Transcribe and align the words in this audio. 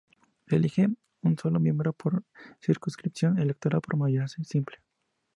Se 0.47 0.55
elige 0.55 0.87
un 1.21 1.37
solo 1.37 1.59
miembro 1.59 1.93
por 1.93 2.23
circunscripción 2.59 3.37
electoral 3.37 3.81
por 3.81 3.97
mayoría 3.97 4.27
simple. 4.27 4.77